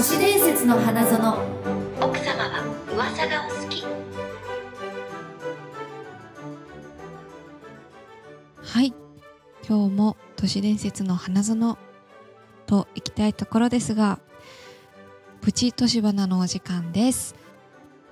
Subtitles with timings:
[0.00, 1.18] 都市伝説の花園。
[2.00, 3.84] 奥様は噂がお好き。
[8.56, 8.94] はい。
[9.68, 11.76] 今日も都市伝説の花園
[12.64, 14.20] と行きたいところですが
[15.42, 17.34] プチ都市花のお時間です。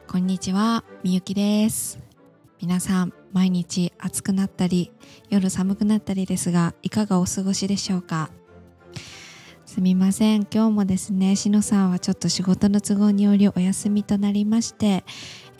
[0.06, 1.98] こんにちはみゆきです。
[2.60, 4.92] 皆さん毎日暑くなったり
[5.30, 8.28] 夜寒くなったりですがいかがお過ごしでしょうか？
[9.78, 10.44] すみません。
[10.52, 15.04] 今日もですねしのさんはちょっと仕事の都合によりお休みとなりまして、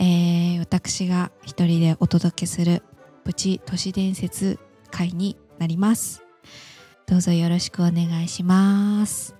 [0.01, 2.83] えー、私が一人でお届けする
[3.23, 4.59] プチ都市伝説
[4.91, 6.25] 会になります。
[7.07, 9.37] どうぞよろしくお願いします。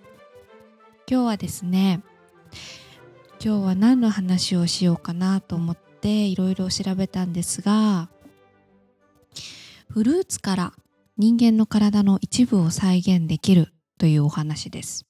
[1.11, 2.01] 今日はですね
[3.45, 8.09] 今日は何の話をしようかなと思っていろいろ調べたんですが
[9.91, 10.73] フルーツから
[11.17, 15.05] 人間の体の一部を再現できるというお話です。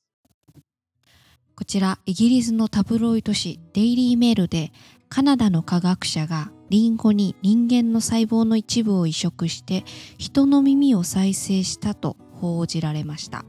[1.55, 4.73] こちらイギリスのタブロイド紙デイリーメールで
[5.09, 9.85] カナダの科学者がリンゴに人間の細胞の一部を移植して
[10.19, 13.45] 人の耳を再生したと報じられました。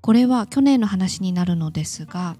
[0.00, 2.36] これは去年の話になるのですが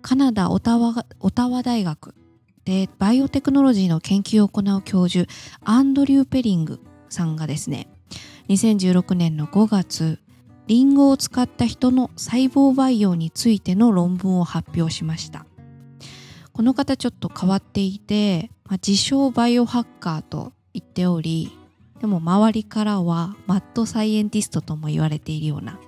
[0.00, 2.14] カナダオタワオタワ大学
[2.64, 5.30] でバイオテクノロジーの研究を行う教授
[5.62, 6.80] アンドリュー・ペリング
[7.10, 7.88] さんがですね
[8.48, 10.20] 2016年の5月
[10.66, 15.46] リンゴを使った人の細胞培養についての論文を発表しました。
[16.56, 21.52] この方ちょっと変わっていて、まあ、自称バイオハッカーと言っており
[22.00, 25.78] でも周りからはマッドサイエンティストとも言われているような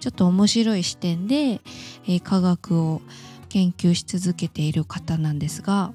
[0.00, 3.02] ちょっと面白い視点で、えー、科学を
[3.50, 5.92] 研究し続けている方なんですが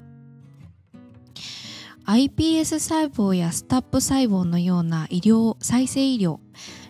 [2.06, 6.38] iPS 細胞やスタップ細胞のような医療再生医療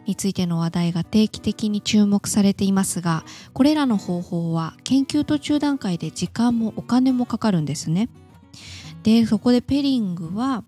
[0.06, 8.08] についての話題が定期的に注目されていますがこれらの方法は研究途中段階で時間もお金もかかるんですね。
[9.02, 10.64] でそこでペリングは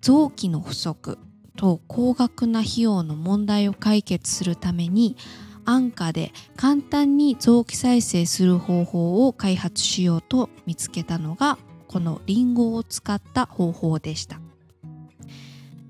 [0.00, 1.18] 臓器の不足
[1.56, 5.16] と高額な費用の問題を解決するために
[5.64, 11.58] 安価で簡単に臓器再生する方法を開発しようと見つけたのが
[11.88, 14.40] このリンゴを使った方法でした。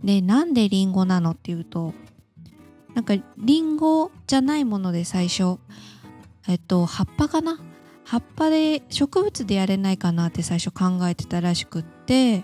[0.03, 1.93] でなんでリンゴなのっていうと
[2.95, 5.59] なんかリンゴじゃないもので最初
[6.49, 7.61] えっと葉っぱかな？
[8.05, 12.43] 葉っぱで植物でやれないかなって最初考えてたらしくって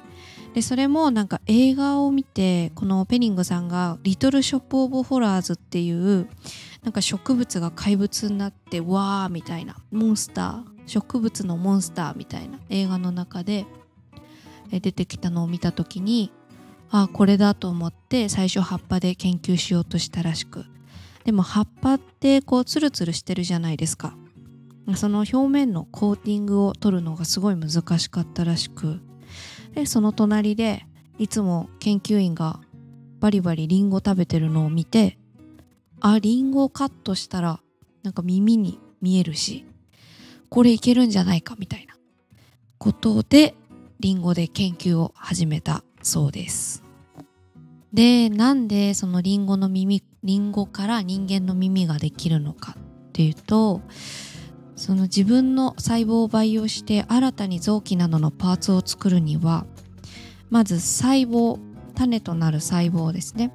[0.53, 6.28] でそれもなんか映画を見てこのペニングさんが「リトル・ショップ・オブ・ホラーズ」っていう
[6.82, 13.65] なんか植物が怪物になってわーみたいなモンスター植物のモンスターみたいな映画の中で
[14.71, 16.31] 出てきたのを見た時に
[16.90, 20.64] あこれだと思って最初葉っぱで研究しようとしたらしく。
[21.24, 24.16] でも葉っぱってこうツルツルしてるじゃないですか。
[24.96, 29.00] その表面のコーティングを取るのがすごい難しかったらしく。
[29.74, 30.86] でその隣で
[31.18, 32.60] いつも研究員が
[33.20, 35.18] バリバリリンゴ食べてるのを見て
[36.00, 37.60] あリンゴをカットしたら
[38.02, 39.64] なんか耳に見えるし
[40.50, 41.96] これいけるんじゃないかみたいな
[42.78, 43.54] ことで
[44.00, 45.82] リンゴで研究を始めた。
[46.04, 46.84] そうです。
[47.92, 53.81] でなんでそのリンゴの耳リンゴから人間の耳ができるのかっていうと
[54.76, 59.64] その自分の細胞を培養して新たに臓器などのパーツを作るには
[60.50, 61.59] まず細胞
[61.94, 63.53] 種となる細胞ですね。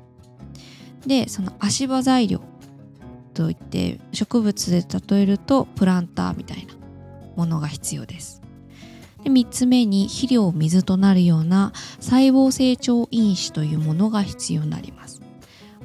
[1.06, 2.42] でその足場材料
[3.34, 6.74] といって植物で例えるとプランターみたいな
[7.36, 8.42] ものが必要です。
[9.24, 15.22] で3つ目に肥料水となるような細胞成長因子というものが必要になります。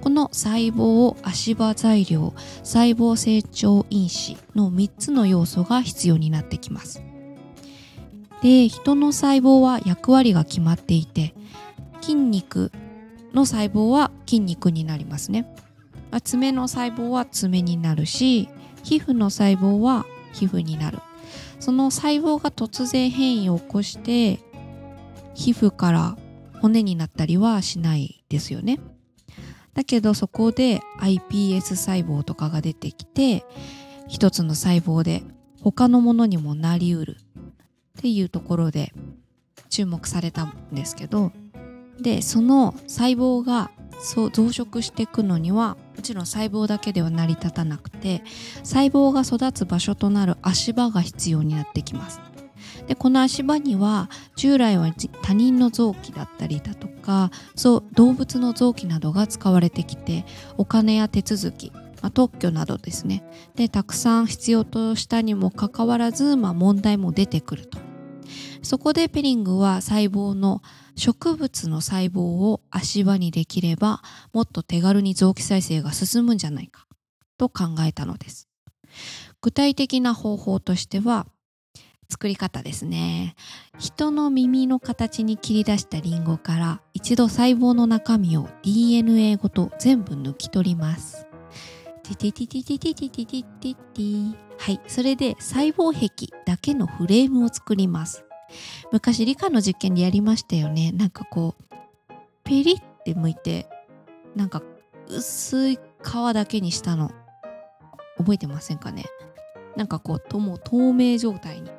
[0.01, 7.03] この細胞足場材料細胞成長因子の3つの要素が必要になってきます。
[8.43, 11.35] で人の細胞は役割が決まっていて
[12.03, 12.71] 筋肉
[13.33, 15.47] の細胞は筋肉になりますね。
[16.23, 18.49] 爪の細胞は爪になるし
[18.83, 20.99] 皮膚の細胞は皮膚になる。
[21.61, 24.41] その細胞が突然変異を起こして
[25.35, 26.17] 皮膚から
[26.61, 28.81] 骨になったりはしないですよね。
[29.75, 33.45] だけどそこで iPS 細胞とかが出てきて
[34.09, 35.23] 一つの細胞で
[35.61, 37.17] 他のものにもなりうる
[37.99, 38.93] っていうところで
[39.71, 41.33] 注目されたんですけど
[42.01, 48.23] でその細胞がそう増殖していくのにはもちろん細胞だけでは成り立たなくて
[48.63, 52.21] 細胞が育つ場所となる足場が必要になってきます。
[52.87, 54.93] でこの足場には従来は
[55.23, 60.25] 他人の臓器だったりだとかそう動物の臓器などが使われてきて
[60.59, 61.73] お金や手続き
[62.05, 63.25] まあ、特許などですね。
[63.55, 67.79] でたくさん必要としたにもかかわらず、まあ、問題も出てくると。
[68.63, 70.61] そこでペリングは細胞の
[70.97, 74.03] 植物の細胞を足場にできれば
[74.33, 76.87] もっと手軽に臓器再生が進むんじゃないか。
[77.37, 78.49] と考えたのです。
[79.41, 81.27] 具体的な方法としては
[82.09, 83.35] 作り方ですね。
[83.79, 91.27] 人の耳の形に切り出したリンゴから一度細胞の中身を DNA ごと全部抜き取ります。
[94.59, 94.81] はい。
[94.87, 98.24] それで細胞壁だけのフレームを作ります。
[98.93, 101.75] 昔理科の実験でやりましたよねなんかこう
[102.45, 103.69] ペリって剥いて
[104.37, 104.63] なんか
[105.09, 107.11] 薄い皮だけにしたの
[108.19, 109.05] 覚えてませんかね
[109.77, 111.71] なんかこうとも透明状態に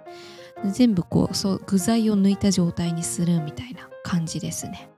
[0.72, 4.90] 全部こうそう具材を抜いた状態にするみたいな感じですね。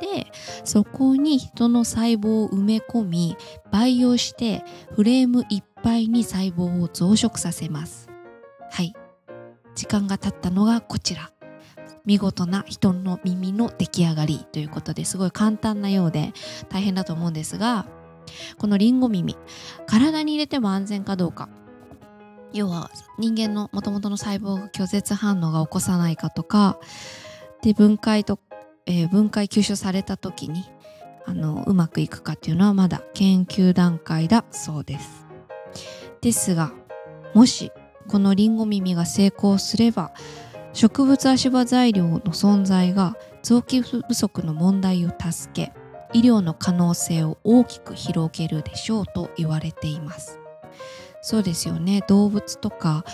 [0.00, 0.26] で
[0.64, 3.36] そこに人の細胞を埋め込み
[3.70, 4.64] 培養して
[4.94, 8.11] フレームいっぱいに細胞を増殖させます。
[9.74, 11.30] 時間が経ったのがこちら。
[12.04, 16.32] 見事な人の耳の出来上がりということですごい簡単なようで
[16.68, 17.86] 大変だと思うんですが
[18.58, 19.36] このリンゴ耳
[19.86, 21.48] 体に入れても安全かどうか。
[22.52, 26.78] 要は人間のもともとの細胞が拒絶反応が起こさないかとか
[27.62, 28.38] で分解と、
[28.84, 30.66] えー、分解吸収された時に
[31.24, 35.26] あのうまくいくかっていうのはまだ研究段階だそうです。
[36.20, 36.72] ですが
[37.32, 37.72] もし
[38.08, 40.12] このリンゴ耳が成功すれば
[40.72, 45.72] 植物足場材料の存在が臓器不足の問題を助け
[46.12, 50.38] 医療の可能性を大きく広げるでしょうと言われています。
[51.22, 52.02] そうですよね。
[52.08, 53.04] 動物とか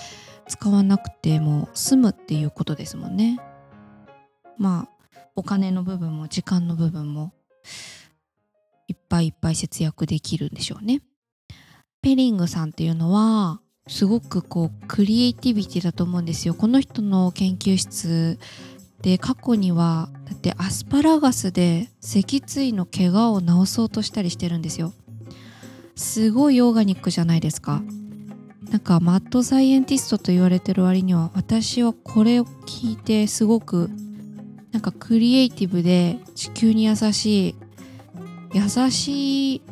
[0.48, 3.38] 使わなくても済むっていうことですもんね。
[4.56, 7.32] まあお金の部分も時間の部分も
[8.88, 11.02] いっぱいいっぱい節約できるんでしょうね。
[12.00, 16.54] ペリングさんっていうのはすごくこうクリエイティビティだと思うんですよ。
[16.54, 18.38] この人の研究室
[19.02, 24.92] で過去にはだってアスパラガスで脊椎の怪我を治そうとしたりしてるんですよ。
[25.96, 27.82] すごいオーガニックじゃないですか。
[28.70, 33.90] なんかマッドサイエンティストと言われてる割には私はこれを聞いてすごく
[34.72, 37.54] なんかクリエイティブで地球に優しい
[38.52, 39.62] 優しい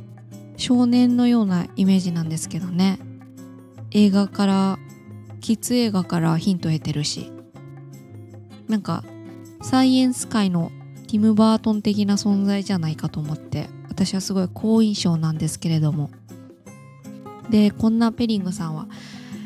[0.57, 2.99] 少年のようなイメージなんですけどね。
[3.99, 4.79] 映画から
[5.41, 7.33] キッズ映画からヒント得てるし。
[8.69, 9.03] なんか
[9.63, 10.71] サイエンス界の
[11.09, 16.11] ティム・バートン的な存在じゃないかと思って私はすごい好印象なんですけれども。
[17.49, 18.87] でこんなペリングさんは、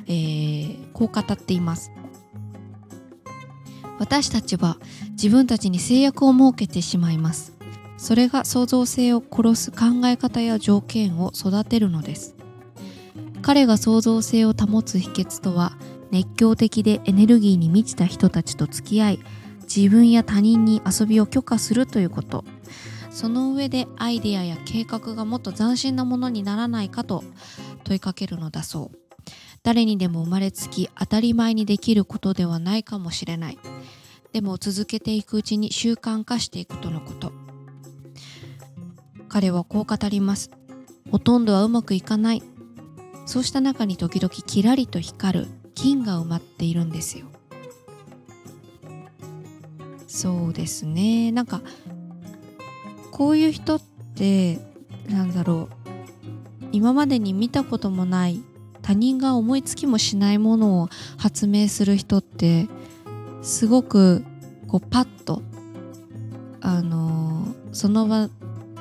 [0.08, 1.92] えー、こう語っています。
[4.00, 4.78] 私たちは
[5.10, 7.52] 自分たちに制約を設けてしまいます。
[7.98, 12.39] それが創造性を殺す考え方や条件を育てるのです。
[13.42, 15.72] 彼が創造性を保つ秘訣とは
[16.10, 19.20] 熱狂的でエネルギーに満ちた人たちと付き合い
[19.62, 22.44] 自分や他人に遊びを許可するということ。
[23.10, 27.24] その上でアイデアや計画がもっと斬新なものにならないかと
[27.84, 28.98] 問いかけるのだそう。
[29.62, 33.58] 誰にでも生まれつき当たり前にできることではないかもしれない。
[34.32, 37.32] でも続けていくうちに習慣化していくとのこと。
[39.28, 40.50] 彼はこう語ります。
[41.10, 42.42] ほとんどはうまくいかない。
[43.30, 45.46] そうした中に時々キラリと光る
[45.76, 47.26] 金が埋まっているんですよ。
[50.08, 51.30] そうですね。
[51.30, 51.62] なんか
[53.12, 53.80] こういう人っ
[54.16, 54.58] て
[55.08, 56.68] なんだろう。
[56.72, 58.42] 今までに見たこともない
[58.82, 62.66] 他人が思いつきもしないものを発明する人って
[63.42, 64.24] すごく
[64.66, 65.40] こうパッと
[66.60, 68.28] あのー、その場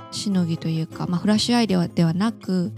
[0.09, 2.71] しのぎというか、まあ、フラッシュアイデアではなく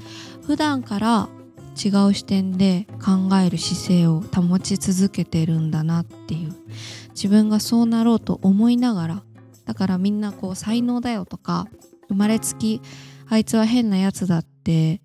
[0.46, 1.30] 普段から
[1.76, 6.56] 違う視点で考える姿勢を保ち続けてるんだなっていう。
[7.10, 9.24] 自分がそうなろうと思いながら
[9.66, 11.68] だからみんなこう才能だよとか
[12.08, 12.82] 生まれつき
[13.28, 15.02] あいつは変なやつだって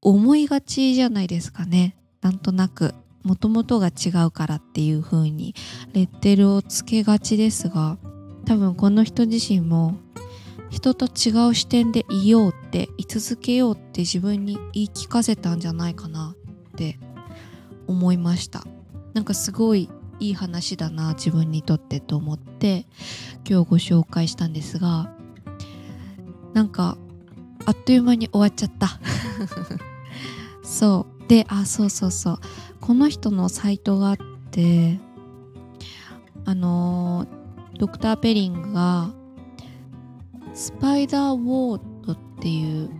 [0.00, 1.96] 思いがちじゃないですかね。
[2.20, 2.94] なんとなく。
[3.24, 5.54] もともとが違うからっていう風に
[5.92, 7.98] レッテルをつけがちですが
[8.46, 9.98] 多分この人自身も
[10.70, 16.34] 人と違う視点でいようって居続けようって自分に言い聞かせたんじゃないかな
[16.72, 16.98] って
[17.86, 18.64] 思いました。
[19.14, 19.88] なんかすごい
[20.20, 22.86] いい話だな自分にとってと思って
[23.48, 25.10] 今日ご紹介したんですが
[26.52, 26.98] なんか
[27.64, 29.00] あっという間に終わっちゃった。
[30.62, 31.28] そう。
[31.28, 32.38] であそうそうそう。
[32.80, 34.16] この人のサイトがあっ
[34.50, 34.98] て
[36.44, 37.26] あの
[37.78, 39.10] ドクター・ペリングが
[40.58, 42.90] スパイダーウォードっていう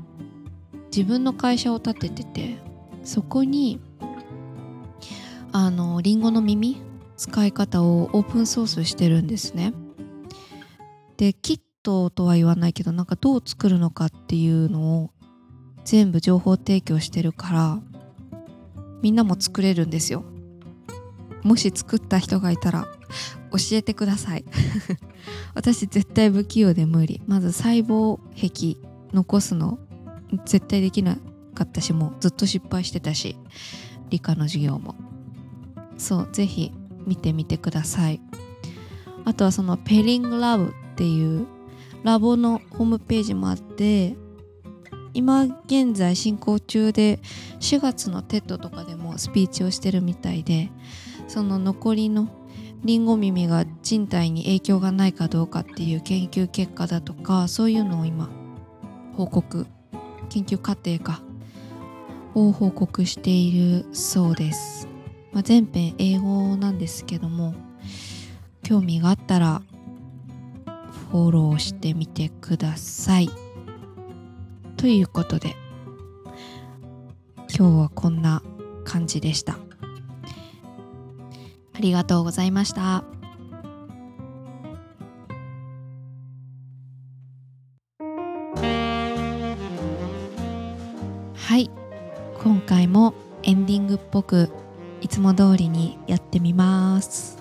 [0.94, 2.56] 自分の会社を立ててて
[3.02, 3.80] そこに
[5.50, 6.80] あのリンゴの耳
[7.16, 9.74] 使い方をオープンソースしてるんですね。
[11.16, 15.10] でキットとは言わないけどなんかどう作るのかっていうのを
[15.84, 17.80] 全部情報提供してるから
[19.02, 20.22] みんなも作れるんですよ。
[21.42, 22.88] もし作った人がいたら
[23.52, 24.45] 教えてください。
[25.54, 27.23] 私絶対不器用で無理。
[27.26, 28.76] まず細胞壁
[29.12, 29.78] 残すの
[30.45, 31.18] 絶対できな
[31.54, 33.37] かったしもうずっと失敗してたし
[34.11, 34.95] 理科の授業も。
[35.97, 36.73] そうぜひ
[37.07, 38.21] 見てみてください。
[39.25, 41.47] あとはそのペリングラブっていう
[42.02, 44.16] ラボのホームページもあって
[45.14, 47.21] 今現在進行中で
[47.61, 50.71] 4月のテッドとかでもスピーチをしてるみたいで
[51.28, 52.28] その残りの
[52.85, 58.28] リンゴ耳が人体に影響がないかどうかっていう研究結果だとかそういうのを今
[59.16, 59.66] 報告
[60.28, 61.23] 研究過程か
[62.35, 64.88] を報告しているそうです、
[65.32, 67.54] まあ、全編英語なんですけども
[68.62, 69.62] 興味があったら
[71.11, 73.30] フォローしてみてください。
[74.76, 75.56] ということで
[77.49, 78.42] 今日はこんな
[78.85, 79.67] 感じでした。
[81.78, 83.04] ありがとうございました。
[91.37, 91.70] はい。
[92.42, 94.50] 今回もエンディングっぽく
[95.00, 97.38] いつも通りにやってみます。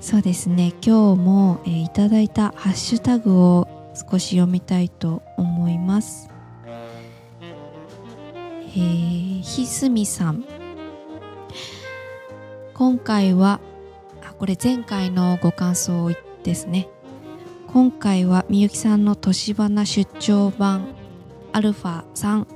[0.00, 0.72] そうですね。
[0.80, 3.66] 今日も、えー、いただいたハッシュタグを
[4.10, 6.30] 少し読みたいと思います。
[6.64, 10.59] えー、ひすみさん。
[12.80, 13.60] 今回は
[14.26, 16.88] あこれ前回のご感想ですね。
[17.66, 20.88] 今回はみゆきさんの年花出張版
[21.52, 22.46] アルファ3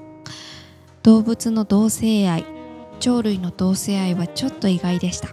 [1.02, 2.46] 動物の同性愛。
[3.00, 5.28] 鳥類の同性愛はちょっと意外でした。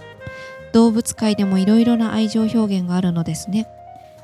[0.74, 3.70] 動物界でもいろいろな愛情表現があるのですね。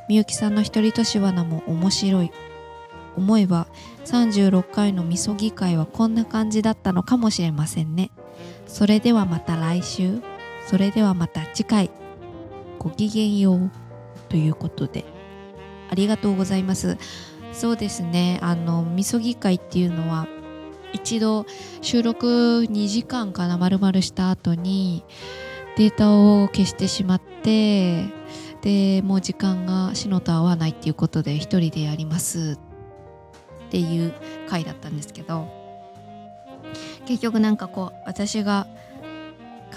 [0.09, 2.31] みゆきさんの一人年花も面白い。
[3.15, 3.67] 思えば
[4.03, 8.11] 36回のみそぎ会はこんな感じだったのかもしれませんね。
[8.67, 10.19] それではまた来週。
[10.67, 11.89] それではまた次回
[12.77, 13.71] ごきげんよう
[14.27, 15.05] ということで
[15.89, 16.97] ありがとうございます。
[17.53, 20.27] そうですねあのみそぎ会っていうのは
[20.93, 21.45] 一度
[21.81, 22.27] 収録
[22.69, 25.05] 2時間かな丸々した後に
[25.77, 28.03] データを消してしまって
[28.61, 32.59] でもう時間がシノと合わないっていうことで一人でやります。
[33.67, 34.13] っていう
[34.49, 35.47] 回だったんですけど
[37.05, 38.67] 結局なんかこう私が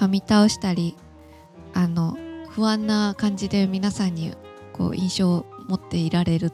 [0.00, 0.96] 噛み倒したり
[1.74, 2.16] あの
[2.48, 4.32] 不安な感じで皆さんに
[4.72, 6.52] こう印象を持っていられる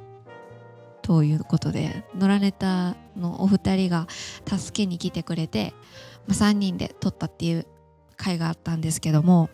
[1.00, 4.08] ということで野良ネタのお二人が
[4.48, 5.74] 助けに来てくれて、
[6.26, 7.68] まあ、3人で撮ったっていう
[8.16, 9.48] 回があったんですけども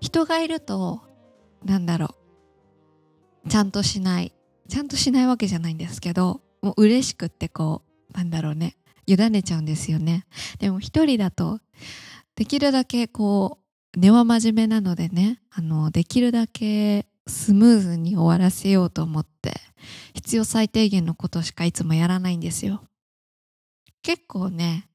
[0.00, 1.00] 人がいると
[1.64, 2.14] なんだろ
[3.44, 4.32] うちゃんとしない
[4.68, 7.82] ちゃんとしないわけじゃないんですけどもう嬉しくってこ
[8.14, 8.76] うなんだろうね
[9.08, 10.26] 委ねちゃうんですよね。
[10.60, 11.58] でも一人だと
[12.36, 13.58] できるだけこ
[13.94, 19.52] う根は真面目なのでねあのできるだけスムーズに終わらせようと思って
[20.14, 22.82] 必要最低限のことしかいつもやらないんですよ。
[24.02, 24.88] 結構ね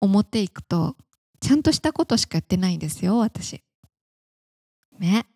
[0.00, 0.96] 表行くと
[1.40, 3.62] ちゃんとしたことしかやってないんですよ私。
[4.98, 5.26] ね。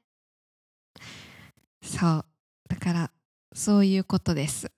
[1.83, 2.25] そう。
[2.69, 3.11] だから
[3.53, 4.71] そういうことです。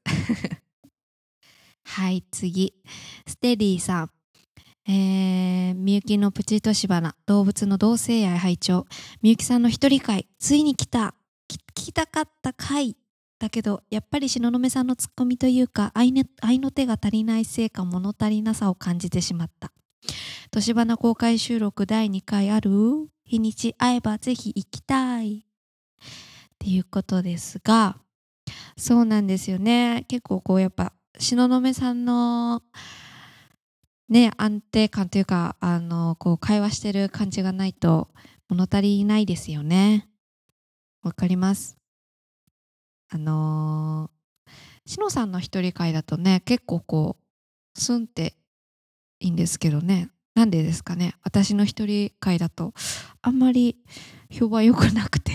[1.84, 2.74] はい次。
[3.26, 4.10] ステディさん。
[4.88, 8.86] えー、みゆきのプチとしばな動物の同性愛拝聴。
[9.22, 11.14] みゆきさんの一人会ついに来た。
[11.48, 12.96] 聞きたかった回
[13.40, 19.72] だけどやっぱり東雲さんのツッコミというか愛,、ね、愛の手が足りないせいか物足りなさを感じてしまった。
[20.50, 22.70] 年花公開収録第2回ある？
[23.24, 25.38] 日にち会えばぜひ行きたい。
[25.38, 25.42] っ
[26.58, 27.96] ていうことですが
[28.76, 30.04] そうなんですよね。
[30.08, 32.62] 結構こうやっぱ東雲さんの
[34.10, 38.08] ね安定感というかあのこう会話してる感じがないと
[38.48, 40.08] 物足りないですよね。
[41.02, 41.78] わかります。
[43.08, 48.34] あのー、しのさんの一人会だとね結構こうスンって
[49.20, 50.10] いいんですけどね。
[50.34, 51.14] なんでですかね。
[51.22, 52.74] 私の一人会だと
[53.22, 53.76] あんまり
[54.30, 55.32] 評判良くなくて。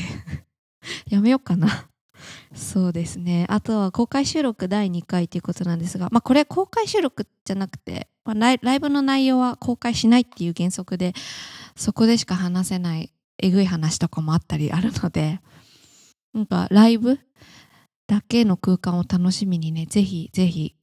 [1.09, 1.89] やめようかな。
[2.53, 3.45] そうですね。
[3.49, 11.13] あとは公開収録第2回ということなんですが、まあ、これ公開収録じゃなくて、まあ、ライブの内容は公開しないっていう原則で
[11.75, 15.39] そこでしか話せないえぐい話とかもあったりあるので
[16.33, 17.19] なんかライブ
[18.07, 20.75] だけの空間を楽しみにねぜひぜひ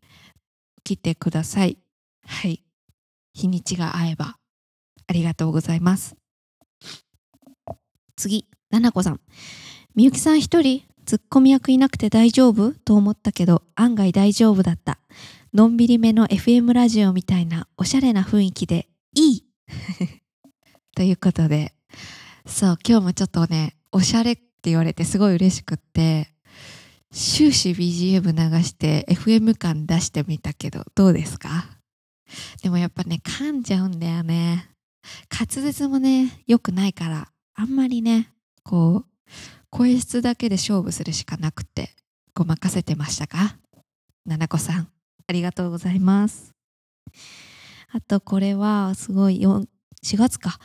[0.84, 1.78] 来てください。
[2.26, 2.62] はい。
[3.34, 4.36] 日にちが合えば
[5.06, 6.16] ありがとうございます。
[8.16, 9.20] 次ななこさん。
[9.94, 14.98] みゆきさん一人ツッコミ役いなくて大丈夫と思ったけど案外大丈夫だった。
[15.52, 19.44] のんびりめの FM ラジオみたいなおしゃれな雰囲気でいい！
[20.96, 21.74] ということで。
[22.46, 26.34] そう今日もちょっとねおしゃれって言われてすごい嬉しくって
[27.12, 31.78] 終始 BGM 流して FM 感出してみたけどどうですか？
[32.62, 34.68] でもやっぱね噛んじゃうんだよね。
[35.30, 38.32] 滑舌もね良くないからあんまりね
[38.64, 39.32] こう
[39.74, 41.94] 声質だけで勝負するしかなくて
[42.34, 43.56] ごまかせてましたか？
[44.26, 44.88] ななこさん。
[45.26, 46.52] ありがとうございます。
[47.90, 49.64] あとこれはすごい4
[50.04, 50.58] 4月か。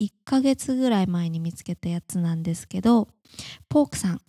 [0.00, 3.08] 1ヶ月ぐらい前に見つけたやつなんですけど
[3.68, 4.20] ポークさん。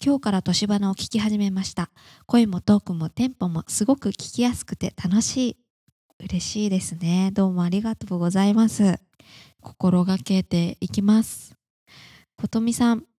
[0.00, 1.90] 今日から年花を聞き始めました。
[2.26, 5.56] 声もトークもテンポもすごく聞きやすくて楽しい。
[6.20, 7.32] 嬉しいですね。
[7.32, 9.00] どうもありがとうございます。
[9.60, 11.56] 心がけていきます。
[12.36, 13.11] ことみさん。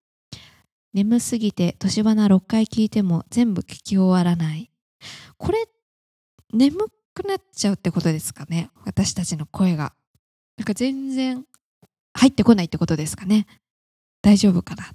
[0.94, 4.72] 眠すぎて年花6回聞いても全部聞き終わらない。
[5.38, 5.66] これ
[6.54, 6.78] 眠
[7.14, 8.70] くなっちゃうってことですかね？
[8.86, 9.94] 私たちの声が。
[10.58, 11.46] なんか全然
[12.14, 13.48] 入ってこないってことですかね？
[14.22, 14.92] 大丈夫かな？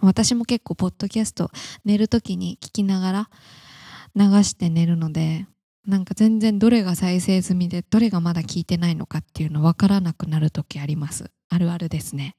[0.00, 1.50] 私も結構ポッドキャスト
[1.84, 3.30] 寝る時に聞きながら
[4.14, 5.46] 流して寝るので
[5.86, 11.30] なんか全然どれが再生済みでどれがまだ聞いてないのかっていうの分からなくなる時あります。
[11.48, 12.36] あるあるですね。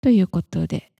[0.00, 0.92] ということで、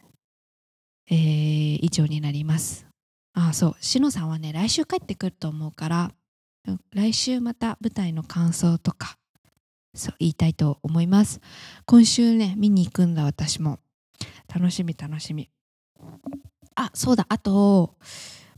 [1.11, 2.87] えー、以上になります。
[3.35, 3.77] あそう。
[3.81, 6.11] しのさんはね来週帰ってくると思うから
[6.93, 9.17] 来週また舞台の感想とか
[9.95, 11.41] そう言いたいと思います。
[11.87, 13.79] 今週ね見に行くんだ私も。
[14.53, 15.50] 楽しみ楽しみ。
[16.75, 17.27] あそうだ。
[17.29, 17.97] あと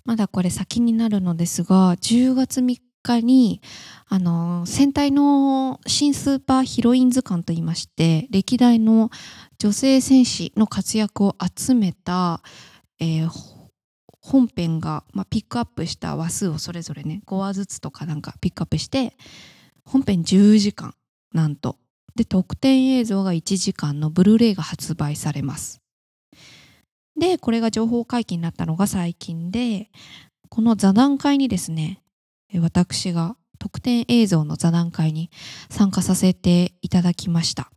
[0.05, 3.61] まだこれ先になるのですが10月3日に
[4.09, 9.11] あの戦隊の新スーパーヒロイン図鑑といいまして歴代の
[9.59, 12.43] 女性戦士の活躍を集めた、
[12.99, 13.31] えー、
[14.23, 19.17] 本編が、まあ、ピックアップした話数をそれぞれね5話ずつとかなんかピックアップして
[19.85, 20.95] 本編10時間
[21.33, 21.77] なんと。
[22.17, 25.81] で特典映像が1時間のブルーレイが発売されます。
[27.19, 29.91] でこれが情報解禁になったのが最近で
[30.49, 32.03] この座談会にですね
[32.59, 35.31] 私が特典映像の座談会に
[35.69, 37.71] 参加させていただきました、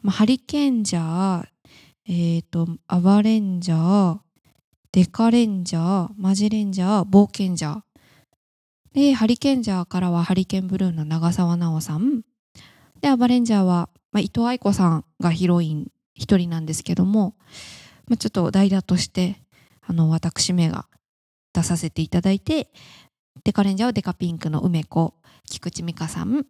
[0.00, 1.46] まあ、ハリケンジャー
[2.08, 4.18] えっ、ー、とアバレンジャー
[4.92, 7.80] デカレンジャーマジレンジャー冒険ジャー。
[8.92, 12.22] でハリケンジャーからはハリケンブルーの長澤奈緒さん。
[13.00, 17.36] でアバレンジャーは、まあ、伊藤愛子さんがヒロイン一人なんですけども、
[18.06, 19.40] まあ、ちょっと代打として
[19.80, 20.86] あの私めが
[21.54, 22.68] 出させていただいて
[23.44, 25.14] デカレンジャーはデカピンクの梅子。
[25.50, 26.46] 菊池美香さん。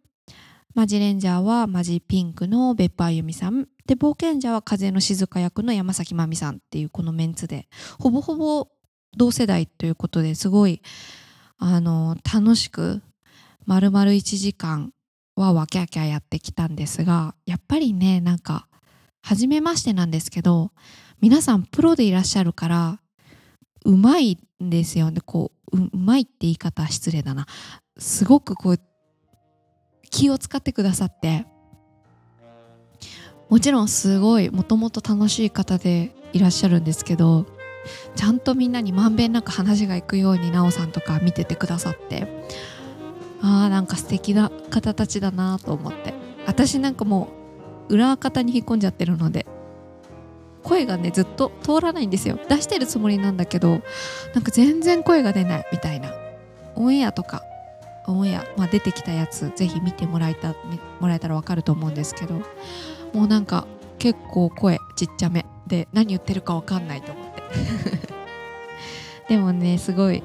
[0.75, 3.67] マジレンジャーはマジピンクの別府あゆみさん。
[3.87, 7.67] で冒険者は風の静香役の山崎真美さんっていうこのメンツで
[7.99, 8.67] ほぼほぼ
[9.17, 10.81] 同世代ということですごい
[11.57, 13.01] あの楽しく
[13.65, 14.93] 丸々1時間
[15.35, 18.67] わわキャキャやってきたんですがやっぱりねなんか
[19.21, 20.71] 初めましてなんですけど
[21.21, 22.99] 皆さんプロでいらっしゃるから
[23.85, 25.11] うまいんですよ。
[25.11, 27.45] ねこううまいって言い方失礼だな。
[27.97, 28.79] すごくこう
[30.09, 31.45] 気を使ってくださって。
[33.49, 37.45] もちろんすごいもともと楽しい方でいらっしゃるんですけど
[38.15, 42.45] ちゃんとみんなにまんべんなく話がいくように奈緒さんとか見ててくださって。
[43.41, 46.13] あーなんか素敵な方たちだなと思って。
[46.47, 47.29] 私なんかも
[47.89, 49.45] う裏方に引っ込んじゃってるので。
[50.63, 52.39] 声がねずっと通らないんですよ。
[52.49, 53.81] 出してるつもりなんだけど
[54.33, 56.13] なんか全然声が出ないみたいな。
[56.75, 57.43] オンエアとか
[58.07, 60.55] オンエア、まあ、出てきたやつぜひ見てもらえた
[60.99, 62.41] もらえたら分かると思うんですけど
[63.13, 63.67] もうなんか
[63.99, 65.45] 結構声ちっちゃめ。
[65.67, 67.43] で何言ってるか分かんないと思って。
[69.29, 70.23] でもねすごい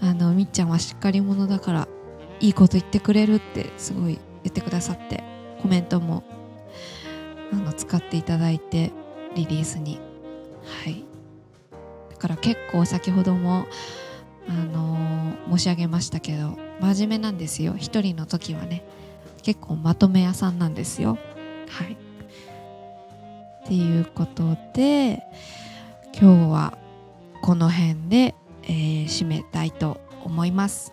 [0.00, 1.88] あのみっちゃんはしっかり者だから
[2.40, 5.22] いいこと言ってくれるってすごい言ってくださって
[5.62, 6.24] コメントも
[7.52, 8.90] あの使っていただいて
[9.34, 10.00] リリースに。
[10.84, 11.04] はい。
[12.10, 13.66] だから結構先ほども
[14.48, 17.74] あのー、申し上げましたけど真面目なんですよ。
[17.78, 18.84] 一人の時はね。
[19.42, 21.18] 結構まとめ屋さんなんですよ。
[21.68, 21.96] はい。
[23.64, 25.22] っていうことで
[26.18, 26.78] 今日は
[27.42, 30.92] この辺で、えー、締めたいと思います。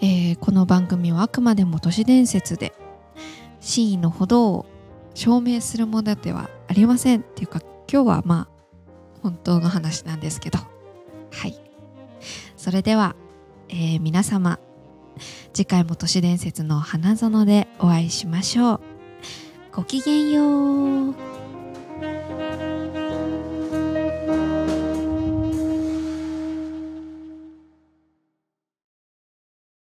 [0.00, 2.72] えー、この番組はあくまでも都市伝説で
[3.60, 4.66] 真意のほどを
[5.14, 8.62] 証明するものではありませんっていうか今日はまあ
[9.22, 10.58] 本当の話なんですけど。
[11.30, 11.58] はい。
[12.56, 13.16] それでは、
[13.68, 14.58] えー皆様
[15.52, 18.80] 次回も都市伝説の花園でお会いしましょう。
[19.72, 21.31] ごきげんよう。